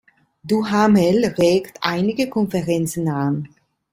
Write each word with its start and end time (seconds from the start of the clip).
Duhamel 0.43 1.25
regt 1.37 1.77
einige 1.81 2.27
Konferenzen 2.27 3.07
an. 3.07 3.49